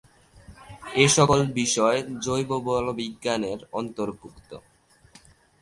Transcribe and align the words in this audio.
এসকল 0.97 1.41
বিষয় 1.59 1.97
জৈব 2.25 2.49
বলবিজ্ঞানের 2.67 3.59
অন্তর্ভুক্ত। 3.71 4.51